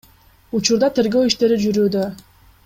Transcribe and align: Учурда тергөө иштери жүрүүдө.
Учурда 0.59 0.89
тергөө 1.01 1.21
иштери 1.33 1.61
жүрүүдө. 1.67 2.09